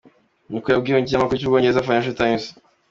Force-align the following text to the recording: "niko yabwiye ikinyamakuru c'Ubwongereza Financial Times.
"niko 0.49 0.67
yabwiye 0.69 0.97
ikinyamakuru 0.99 1.39
c'Ubwongereza 1.39 1.85
Financial 1.87 2.17
Times. 2.21 2.43